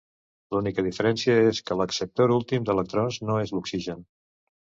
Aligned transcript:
L'única 0.53 0.83
diferència 0.85 1.35
és 1.49 1.59
que 1.67 1.77
l'acceptor 1.81 2.33
últim 2.37 2.65
d'electrons 2.71 3.21
no 3.29 3.37
és 3.43 3.55
l'oxigen. 3.59 4.01